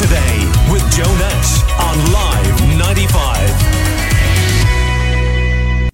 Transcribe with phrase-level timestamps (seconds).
[0.00, 3.50] Today with Joe Nash on Live 95.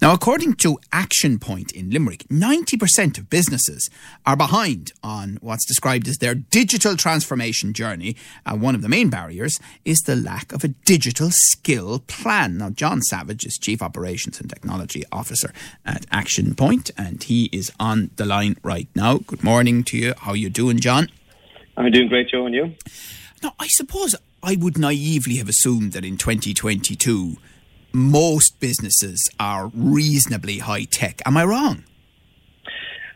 [0.01, 3.90] Now, according to Action Point in Limerick, 90% of businesses
[4.24, 8.14] are behind on what's described as their digital transformation journey.
[8.46, 12.59] Uh, one of the main barriers is the lack of a digital skill plan.
[12.59, 15.53] Now, John Savage is Chief Operations and Technology Officer
[15.85, 19.18] at Action Point, and he is on the line right now.
[19.18, 20.14] Good morning to you.
[20.16, 21.10] How are you doing, John?
[21.77, 22.73] I'm doing great, Joe, and you?
[23.42, 27.36] Now, I suppose I would naively have assumed that in 2022,
[27.92, 31.20] most businesses are reasonably high tech.
[31.27, 31.84] Am I wrong?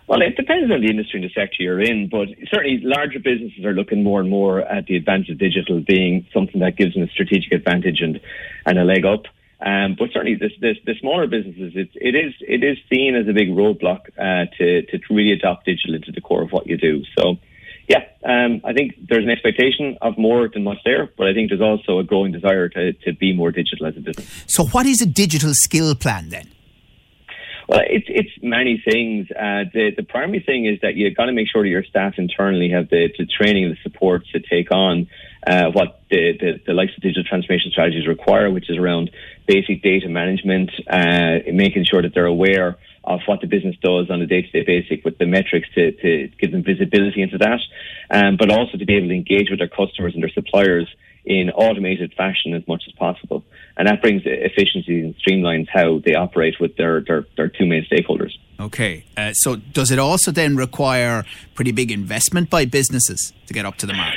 [0.06, 3.64] Well, it depends on the industry and the sector you're in, but certainly larger businesses
[3.64, 7.04] are looking more and more at the advantage of digital being something that gives them
[7.04, 8.20] a strategic advantage and,
[8.66, 9.26] and a leg up.
[9.64, 13.28] Um, but certainly, this, this, the smaller businesses, it, it is it is seen as
[13.28, 16.78] a big roadblock uh, to to really adopt digital into the core of what you
[16.78, 17.02] do.
[17.18, 17.36] So,
[18.30, 21.60] um, I think there's an expectation of more than what's there, but I think there's
[21.60, 24.44] also a growing desire to, to be more digital as a business.
[24.46, 26.48] So, what is a digital skill plan then?
[27.68, 29.28] Well, it's it's many things.
[29.30, 32.14] Uh, the the primary thing is that you've got to make sure that your staff
[32.18, 35.08] internally have the, the training and the support to take on
[35.46, 39.10] uh, what the, the, the likes of digital transformation strategies require, which is around
[39.50, 44.22] basic data management, uh, making sure that they're aware of what the business does on
[44.22, 47.58] a day-to-day basis with the metrics to, to give them visibility into that,
[48.10, 50.86] um, but also to be able to engage with their customers and their suppliers
[51.24, 53.42] in automated fashion as much as possible.
[53.76, 57.84] And that brings efficiency and streamlines how they operate with their, their, their two main
[57.90, 58.32] stakeholders.
[58.60, 59.04] Okay.
[59.16, 63.76] Uh, so, does it also then require pretty big investment by businesses to get up
[63.78, 64.14] to the mark?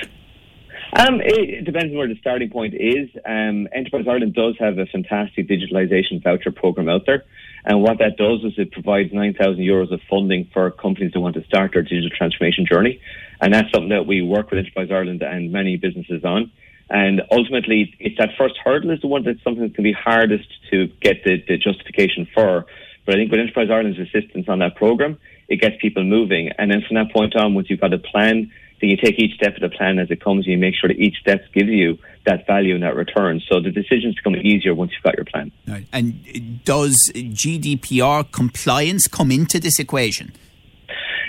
[0.96, 3.10] Um, it depends on where the starting point is.
[3.26, 7.24] Um, Enterprise Ireland does have a fantastic digitalisation voucher program out there.
[7.66, 11.36] And what that does is it provides 9,000 euros of funding for companies that want
[11.36, 13.02] to start their digital transformation journey.
[13.42, 16.52] And that's something that we work with Enterprise Ireland and many businesses on.
[16.90, 20.48] And ultimately, it's that first hurdle is the one that's something that can be hardest
[20.72, 22.68] to get the, the justification for.
[23.06, 26.52] But I think with Enterprise Ireland's assistance on that program, it gets people moving.
[26.58, 28.52] And then from that point on, once you've got a plan,
[28.84, 30.90] then you take each step of the plan as it comes and you make sure
[30.90, 33.42] that each step gives you that value and that return.
[33.50, 35.54] So the decisions become easier once you've got your plan.
[35.66, 35.88] Right.
[35.94, 40.34] And does GDPR compliance come into this equation?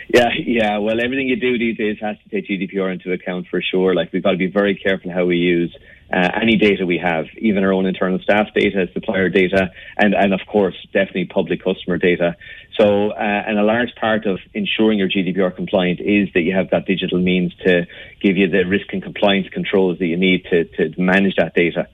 [0.09, 0.79] Yeah, yeah.
[0.79, 3.95] Well, everything you do these days has to take GDPR into account for sure.
[3.95, 5.75] Like we've got to be very careful how we use
[6.13, 10.35] uh, any data we have, even our own internal staff data, supplier data, and, and
[10.35, 12.37] of course, definitely public customer data.
[12.79, 16.71] So, uh, and a large part of ensuring you're GDPR compliant is that you have
[16.71, 17.87] that digital means to
[18.21, 21.89] give you the risk and compliance controls that you need to, to manage that data.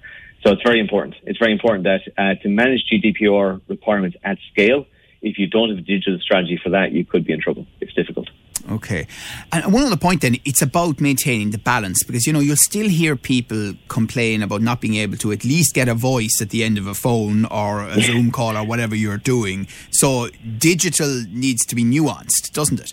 [0.45, 1.15] So it's very important.
[1.23, 4.87] It's very important that uh, to manage GDPR requirements at scale,
[5.23, 7.67] if you don't have a digital strategy for that, you could be in trouble.
[7.81, 8.29] It's difficult.
[8.71, 9.07] Okay.
[9.53, 12.89] And one other point then, it's about maintaining the balance because, you know, you'll still
[12.89, 16.63] hear people complain about not being able to at least get a voice at the
[16.63, 19.67] end of a phone or a Zoom call or whatever you're doing.
[19.91, 22.93] So digital needs to be nuanced, doesn't it?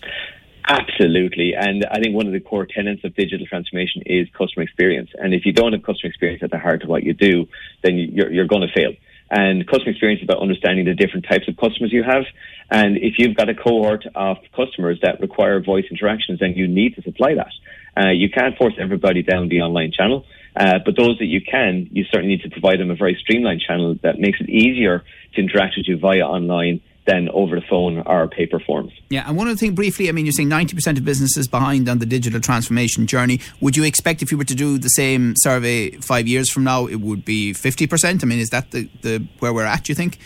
[0.70, 1.54] Absolutely.
[1.56, 5.10] And I think one of the core tenets of digital transformation is customer experience.
[5.16, 7.48] And if you don't have customer experience at the heart of what you do,
[7.84, 8.92] then you're, you're going to fail.
[9.30, 12.24] And customer experience is about understanding the different types of customers you have.
[12.72, 16.96] And if you've got a cohort of customers that require voice interactions, then you need
[16.96, 17.52] to supply that.
[17.98, 20.26] Uh, you can't force everybody down the online channel.
[20.56, 23.62] Uh, but those that you can, you certainly need to provide them a very streamlined
[23.62, 28.04] channel that makes it easier to interact with you via online than over the phone
[28.06, 28.92] or paper forms.
[29.10, 32.00] Yeah, and one other thing briefly, I mean, you're saying 90% of businesses behind on
[32.00, 33.40] the digital transformation journey.
[33.62, 36.86] Would you expect if you were to do the same survey five years from now,
[36.86, 38.24] it would be 50%?
[38.24, 40.20] I mean, is that the, the where we're at, you think?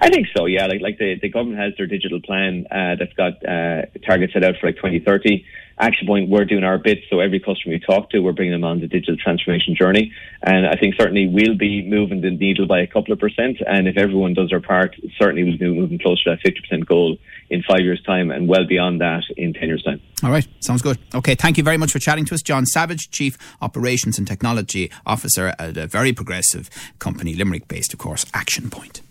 [0.00, 0.66] I think so, yeah.
[0.66, 4.44] Like, like the, the government has their digital plan uh, that's got uh, targets set
[4.44, 5.44] out for like 2030.
[5.78, 7.00] Action Point, we're doing our bit.
[7.10, 10.12] So every customer we talk to, we're bringing them on the digital transformation journey.
[10.42, 13.58] And I think certainly we'll be moving the needle by a couple of percent.
[13.66, 17.18] And if everyone does their part, certainly we'll be moving closer to that 50% goal
[17.50, 20.00] in five years' time and well beyond that in 10 years' time.
[20.22, 20.48] All right.
[20.60, 20.98] Sounds good.
[21.14, 21.34] Okay.
[21.34, 22.42] Thank you very much for chatting to us.
[22.42, 27.98] John Savage, Chief Operations and Technology Officer at a very progressive company, Limerick based, of
[27.98, 29.02] course, Action Point.